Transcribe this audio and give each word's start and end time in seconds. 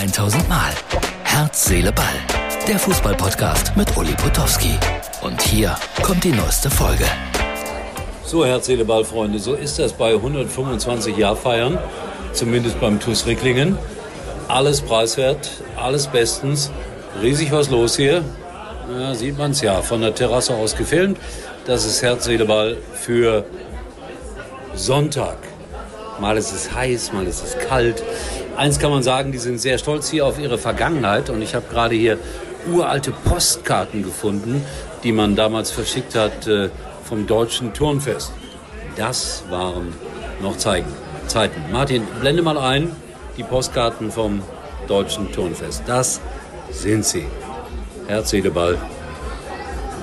1000 0.00 0.48
Mal. 0.48 0.72
Herz, 1.24 1.66
Seele, 1.66 1.92
Ball. 1.92 2.06
Der 2.66 2.78
Fußballpodcast 2.78 3.76
mit 3.76 3.94
Uli 3.98 4.14
Potowski. 4.14 4.72
Und 5.20 5.42
hier 5.42 5.76
kommt 6.02 6.24
die 6.24 6.32
neueste 6.32 6.70
Folge. 6.70 7.04
So, 8.24 8.46
Herz, 8.46 8.64
Seele, 8.64 8.86
Ball, 8.86 9.04
Freunde, 9.04 9.38
so 9.38 9.52
ist 9.52 9.78
das 9.78 9.92
bei 9.92 10.14
125 10.14 11.18
Jahrfeiern, 11.18 11.78
zumindest 12.32 12.80
beim 12.80 12.98
TuS 12.98 13.26
Ricklingen. 13.26 13.76
Alles 14.48 14.80
preiswert, 14.80 15.50
alles 15.76 16.06
bestens, 16.06 16.70
riesig 17.20 17.52
was 17.52 17.68
los 17.68 17.96
hier. 17.96 18.24
Ja, 18.98 19.14
sieht 19.14 19.36
man 19.36 19.50
es 19.50 19.60
ja, 19.60 19.82
von 19.82 20.00
der 20.00 20.14
Terrasse 20.14 20.54
aus 20.54 20.76
gefilmt. 20.76 21.18
Das 21.66 21.84
ist 21.84 22.00
Herz, 22.00 22.24
Seele, 22.24 22.46
Ball 22.46 22.78
für 22.94 23.44
Sonntag. 24.74 25.49
Mal 26.20 26.36
ist 26.36 26.52
es 26.52 26.74
heiß, 26.74 27.12
mal 27.12 27.26
ist 27.26 27.42
es 27.42 27.56
kalt. 27.66 28.02
Eins 28.56 28.78
kann 28.78 28.90
man 28.90 29.02
sagen, 29.02 29.32
die 29.32 29.38
sind 29.38 29.58
sehr 29.58 29.78
stolz 29.78 30.10
hier 30.10 30.26
auf 30.26 30.38
ihre 30.38 30.58
Vergangenheit. 30.58 31.30
Und 31.30 31.40
ich 31.40 31.54
habe 31.54 31.64
gerade 31.70 31.94
hier 31.94 32.18
uralte 32.70 33.10
Postkarten 33.10 34.02
gefunden, 34.02 34.62
die 35.02 35.12
man 35.12 35.34
damals 35.34 35.70
verschickt 35.70 36.14
hat 36.14 36.46
äh, 36.46 36.68
vom 37.04 37.26
Deutschen 37.26 37.72
Turnfest. 37.72 38.32
Das 38.96 39.44
waren 39.48 39.94
noch 40.42 40.58
Zeigen, 40.58 40.92
Zeiten. 41.26 41.62
Martin, 41.72 42.06
blende 42.20 42.42
mal 42.42 42.58
ein 42.58 42.94
die 43.36 43.42
Postkarten 43.42 44.10
vom 44.10 44.42
Deutschen 44.88 45.32
Turnfest. 45.32 45.82
Das 45.86 46.20
sind 46.70 47.04
sie. 47.04 47.26
Herz, 48.08 48.30
Seele, 48.30 48.50
Ball 48.50 48.76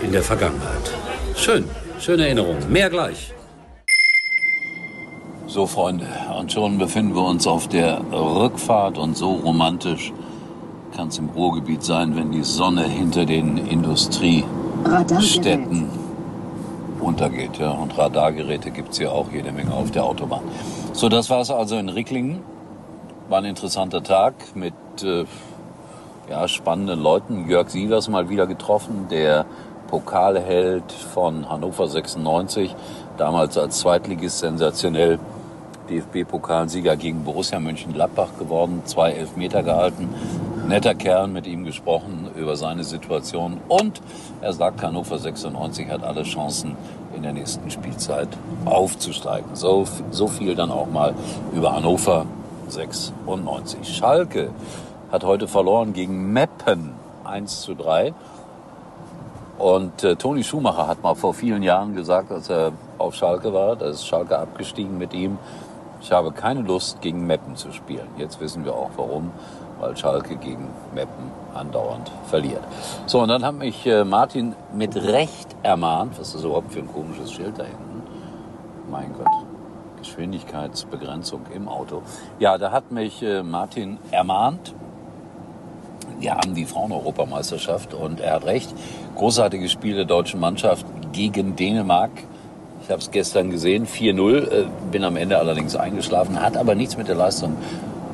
in 0.02 0.12
der 0.12 0.24
Vergangenheit. 0.24 0.92
Schön, 1.36 1.66
schöne 2.00 2.26
Erinnerung. 2.26 2.58
Mehr 2.70 2.90
gleich. 2.90 3.34
So, 5.50 5.66
Freunde, 5.66 6.06
und 6.38 6.52
schon 6.52 6.78
befinden 6.78 7.16
wir 7.16 7.24
uns 7.24 7.48
auf 7.48 7.70
der 7.70 8.02
Rückfahrt 8.12 8.98
und 8.98 9.16
so 9.16 9.32
romantisch 9.32 10.12
kann 10.94 11.08
es 11.08 11.20
im 11.20 11.30
Ruhrgebiet 11.30 11.84
sein, 11.84 12.18
wenn 12.18 12.34
die 12.34 12.44
Sonne 12.44 12.84
hinter 12.84 13.26
den 13.26 13.58
Industriestädten 13.58 15.88
untergeht. 17.00 17.60
Ja, 17.60 17.72
und 17.72 17.98
Radargeräte 17.98 18.72
gibt 18.72 18.92
es 18.92 19.00
ja 19.00 19.12
auch 19.12 19.32
jede 19.32 19.54
Menge 19.54 19.74
auf 19.74 19.90
der 19.90 20.04
Autobahn. 20.04 20.44
So, 20.92 21.08
das 21.08 21.30
war 21.30 21.40
es 21.40 21.50
also 21.50 21.78
in 21.78 21.88
Ricklingen. 21.88 22.40
War 23.30 23.40
ein 23.40 23.46
interessanter 23.46 24.04
Tag 24.04 24.34
mit 24.54 24.74
äh, 25.02 25.24
ja, 26.30 26.46
spannenden 26.50 27.02
Leuten. 27.02 27.48
Jörg 27.48 27.70
Sievers 27.70 28.10
mal 28.10 28.28
wieder 28.28 28.48
getroffen, 28.48 29.08
der 29.10 29.46
Pokalheld 29.88 30.92
von 30.92 31.50
Hannover 31.50 31.88
96, 31.88 32.76
damals 33.18 33.58
als 33.58 33.80
Zweitligist 33.80 34.40
sensationell 34.40 35.20
DFB-Pokalsieger 35.90 36.96
gegen 36.98 37.24
Borussia 37.24 37.60
Mönchengladbach 37.60 38.38
geworden, 38.38 38.82
zwei 38.86 39.12
Elfmeter 39.12 39.64
gehalten. 39.64 40.10
Netter 40.68 40.96
Kerl, 40.96 41.28
mit 41.28 41.48
ihm 41.48 41.64
gesprochen 41.64 42.30
über 42.36 42.58
seine 42.58 42.84
Situation. 42.84 43.62
Und 43.70 44.02
er 44.42 44.52
sagt, 44.52 44.84
Hannover 44.84 45.18
96 45.18 45.90
hat 45.90 46.04
alle 46.04 46.24
Chancen, 46.24 46.76
in 47.16 47.24
der 47.24 47.34
nächsten 47.34 47.72
Spielzeit 47.72 48.28
aufzusteigen. 48.66 49.56
So, 49.56 49.86
so 50.12 50.28
viel 50.28 50.56
dann 50.56 50.72
auch 50.72 50.88
mal 50.88 51.16
über 51.54 51.74
Hannover 51.74 52.26
96. 52.68 53.98
Schalke 53.98 54.50
hat 55.12 55.24
heute 55.24 55.48
verloren 55.48 55.94
gegen 55.94 56.32
Meppen 56.34 56.94
1 57.24 57.62
zu 57.62 57.76
3. 57.76 58.14
Und 59.58 60.04
äh, 60.04 60.16
Toni 60.16 60.44
Schumacher 60.44 60.88
hat 60.88 61.02
mal 61.02 61.16
vor 61.16 61.34
vielen 61.34 61.64
Jahren 61.64 61.96
gesagt, 61.96 62.32
als 62.32 62.50
er 62.50 62.72
auf 62.98 63.16
Schalke 63.16 63.54
war, 63.54 63.76
da 63.76 63.88
ist 63.88 64.06
Schalke 64.06 64.38
abgestiegen 64.38 64.98
mit 64.98 65.14
ihm, 65.14 65.38
ich 66.00 66.12
habe 66.12 66.32
keine 66.32 66.62
Lust, 66.62 67.02
gegen 67.02 67.26
Meppen 67.26 67.56
zu 67.56 67.72
spielen. 67.72 68.08
Jetzt 68.18 68.40
wissen 68.40 68.64
wir 68.66 68.74
auch 68.74 68.92
warum, 68.98 69.32
weil 69.80 69.98
Schalke 69.98 70.36
gegen 70.38 70.68
Meppen 70.94 71.32
andauernd 71.56 72.12
verliert. 72.26 72.62
So, 73.08 73.22
und 73.22 73.30
dann 73.30 73.44
hat 73.44 73.56
mich 73.56 73.86
äh, 73.88 74.04
Martin 74.04 74.56
mit 74.74 74.96
Recht 74.96 75.56
ermahnt, 75.64 76.20
was 76.20 76.28
ist 76.28 76.36
das 76.36 76.44
überhaupt 76.44 76.72
für 76.72 76.80
ein 76.80 76.94
komisches 76.94 77.32
Schild 77.32 77.58
da 77.58 77.64
hinten? 77.64 78.04
Mein 78.92 79.12
Gott, 79.14 79.28
Geschwindigkeitsbegrenzung 79.98 81.42
im 81.54 81.68
Auto. 81.68 82.04
Ja, 82.40 82.58
da 82.58 82.72
hat 82.72 82.92
mich 82.92 83.22
äh, 83.24 83.42
Martin 83.42 83.98
ermahnt. 84.12 84.74
Wir 86.20 86.36
haben 86.36 86.56
die 86.56 86.66
Frauen-Europameisterschaft 86.66 87.94
und 87.94 88.20
er 88.20 88.34
hat 88.34 88.46
recht. 88.46 88.70
Großartige 89.16 89.70
Spiele 89.70 89.98
der 89.98 90.06
deutschen 90.06 90.40
Mannschaft 90.40 90.86
gegen 91.12 91.56
Dänemark 91.56 92.12
ich 92.88 92.92
habe 92.92 93.02
es 93.02 93.12
gestern 93.12 93.52
gesehen, 93.52 93.86
4-0, 93.86 94.50
äh, 94.50 94.66
bin 94.94 95.04
am 95.04 95.18
Ende 95.18 95.38
allerdings 95.38 95.76
eingeschlafen, 95.76 96.42
hat 96.42 96.56
aber 96.56 96.74
nichts 96.74 96.96
mit 96.96 97.10
der 97.10 97.16
Leistung 97.16 97.58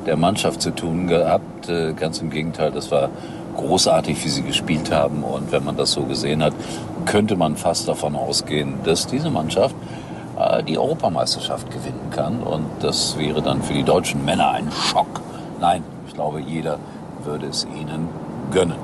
der 0.07 0.17
Mannschaft 0.17 0.63
zu 0.63 0.71
tun 0.71 1.05
gehabt. 1.05 1.69
Äh, 1.69 1.93
ganz 1.93 2.21
im 2.21 2.31
Gegenteil, 2.31 2.71
das 2.71 2.89
war 2.89 3.09
großartig, 3.55 4.25
wie 4.25 4.29
sie 4.29 4.41
gespielt 4.41 4.91
haben. 4.91 5.23
Und 5.23 5.51
wenn 5.51 5.63
man 5.63 5.77
das 5.77 5.91
so 5.91 6.01
gesehen 6.05 6.41
hat, 6.41 6.53
könnte 7.05 7.35
man 7.35 7.55
fast 7.55 7.87
davon 7.87 8.15
ausgehen, 8.15 8.79
dass 8.83 9.05
diese 9.05 9.29
Mannschaft 9.29 9.75
äh, 10.39 10.63
die 10.63 10.79
Europameisterschaft 10.79 11.69
gewinnen 11.69 12.09
kann. 12.09 12.41
Und 12.41 12.65
das 12.79 13.15
wäre 13.19 13.43
dann 13.43 13.61
für 13.61 13.73
die 13.73 13.83
deutschen 13.83 14.25
Männer 14.25 14.49
ein 14.53 14.71
Schock. 14.71 15.21
Nein, 15.61 15.83
ich 16.07 16.15
glaube, 16.15 16.39
jeder 16.41 16.79
würde 17.25 17.47
es 17.47 17.65
ihnen 17.65 18.09
gönnen. 18.51 18.77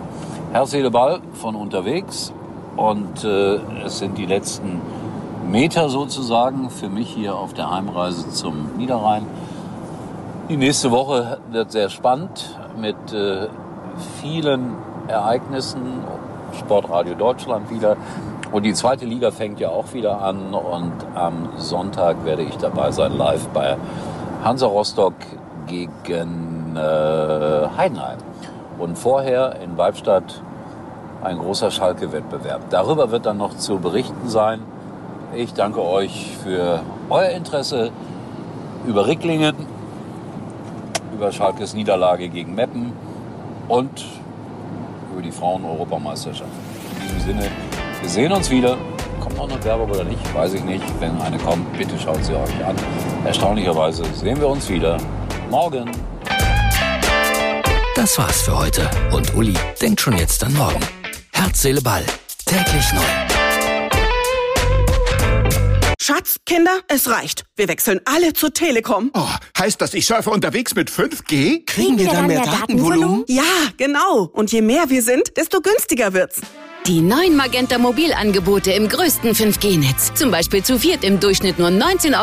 Herr 0.51 0.66
Seele 0.66 0.91
von 1.33 1.55
unterwegs 1.55 2.33
und 2.75 3.23
äh, 3.23 3.59
es 3.85 4.00
sind 4.00 4.17
die 4.17 4.25
letzten 4.25 4.81
Meter 5.50 5.89
sozusagen 5.89 6.69
für 6.69 6.89
mich 6.89 7.09
hier 7.09 7.35
auf 7.35 7.53
der 7.53 7.69
Heimreise 7.69 8.29
zum 8.29 8.78
Niederrhein. 8.78 9.25
Die 10.49 10.57
nächste 10.57 10.91
Woche 10.91 11.39
wird 11.51 11.72
sehr 11.72 11.89
spannend 11.89 12.55
mit 12.79 13.13
äh, 13.13 13.47
vielen 14.22 14.75
Ereignissen. 15.07 16.03
Sportradio 16.57 17.16
Deutschland 17.16 17.69
wieder. 17.69 17.95
Und 18.51 18.63
die 18.63 18.73
zweite 18.73 19.05
Liga 19.05 19.29
fängt 19.29 19.59
ja 19.59 19.69
auch 19.69 19.94
wieder 19.94 20.22
an. 20.22 20.53
Und 20.53 20.94
am 21.13 21.49
Sonntag 21.57 22.25
werde 22.25 22.41
ich 22.41 22.57
dabei 22.57 22.91
sein, 22.91 23.16
live 23.16 23.47
bei 23.49 23.78
Hansa 24.44 24.66
Rostock 24.66 25.13
gegen 25.69 26.75
äh, 26.75 27.68
Heidenheim. 27.78 28.18
Und 28.78 28.97
vorher 28.97 29.56
in 29.62 29.78
Weibstadt 29.78 30.41
ein 31.22 31.38
großer 31.38 31.69
Schalke-Wettbewerb. 31.72 32.69
Darüber 32.69 33.12
wird 33.12 33.25
dann 33.25 33.38
noch 33.38 33.56
zu 33.57 33.79
berichten 33.79 34.28
sein. 34.28 34.62
Ich 35.35 35.53
danke 35.53 35.81
euch 35.81 36.38
für 36.44 36.81
euer 37.09 37.29
Interesse 37.29 37.91
über 38.88 39.06
Ricklingen, 39.06 39.56
über 41.13 41.31
Schalkes 41.31 41.74
Niederlage 41.74 42.29
gegen 42.29 42.56
Meppen 42.56 42.94
und 43.68 44.06
über 45.12 45.22
die 45.22 45.31
Frauen-Europameisterschaft. 45.31 46.50
In 46.96 47.03
diesem 47.03 47.19
Sinne, 47.19 47.52
wir 48.02 48.09
sehen 48.09 48.31
uns 48.31 48.50
wieder. 48.50 48.78
Kommt 49.19 49.35
noch 49.35 49.50
eine 49.50 49.62
Werbung 49.63 49.91
oder 49.91 50.06
nicht? 50.06 50.34
Weiß 50.34 50.53
ich 50.53 50.63
nicht. 50.63 50.84
Wenn 51.02 51.19
eine 51.22 51.38
kommt, 51.38 51.78
bitte 51.78 52.00
schaut 52.00 52.24
sie 52.24 52.34
euch 52.34 52.66
an. 52.66 52.75
Erstaunlicherweise 53.25 54.06
sehen 54.16 54.40
wir 54.40 54.47
uns 54.47 54.69
wieder 54.69 54.97
morgen. 55.49 55.89
Das 57.95 58.17
war's 58.17 58.43
für 58.43 58.57
heute. 58.57 58.89
Und 59.11 59.35
Uli 59.35 59.55
denkt 59.81 59.99
schon 60.01 60.17
jetzt 60.17 60.43
an 60.43 60.53
morgen. 60.53 60.79
Herz, 61.33 61.61
Seele, 61.61 61.81
Ball. 61.81 62.05
Täglich 62.45 62.93
neu. 62.93 63.01
Schatz, 66.01 66.37
Kinder, 66.45 66.79
es 66.87 67.09
reicht. 67.09 67.43
Wir 67.55 67.67
wechseln 67.67 67.99
alle 68.05 68.33
zur 68.33 68.53
Telekom. 68.53 69.11
Oh, 69.13 69.27
heißt 69.57 69.81
das, 69.81 69.93
ich 69.93 70.07
surfe 70.07 70.29
unterwegs 70.29 70.73
mit 70.75 70.89
5G? 70.89 71.66
Kriegen 71.66 71.99
wir 71.99 72.07
dann 72.07 72.27
mehr 72.27 72.41
Datenvolumen? 72.41 73.25
Ja, 73.27 73.43
genau. 73.77 74.29
Und 74.33 74.51
je 74.51 74.61
mehr 74.61 74.89
wir 74.89 75.03
sind, 75.03 75.35
desto 75.37 75.61
günstiger 75.61 76.13
wird's. 76.13 76.41
Die 76.89 77.01
neuen 77.01 77.35
Magenta 77.35 77.77
Mobilangebote 77.77 78.72
im 78.72 78.89
größten 78.89 79.35
5G-Netz. 79.35 80.11
Zum 80.16 80.31
Beispiel 80.31 80.63
zu 80.63 80.79
viert 80.79 81.03
im 81.03 81.19
Durchschnitt 81.19 81.59
nur 81.59 81.67
19,95 81.67 82.16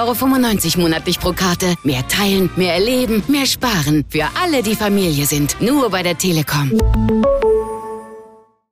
Euro 0.73 0.81
monatlich 0.83 1.21
pro 1.21 1.31
Karte. 1.31 1.77
Mehr 1.85 2.05
teilen, 2.09 2.51
mehr 2.57 2.75
erleben, 2.75 3.23
mehr 3.29 3.47
sparen. 3.47 4.05
Für 4.09 4.27
alle, 4.43 4.65
die 4.65 4.75
Familie 4.75 5.25
sind. 5.25 5.57
Nur 5.61 5.89
bei 5.91 6.03
der 6.03 6.19
Telekom. 6.19 6.73